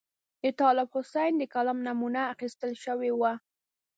[0.43, 3.33] د طالب حسین د کلام نمونه اخیستل شوې وه.